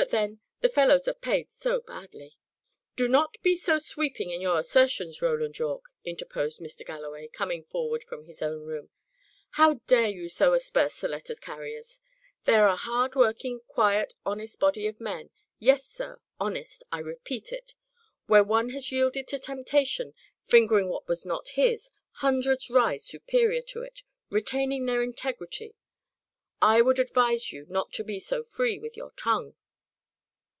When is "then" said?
0.08-0.40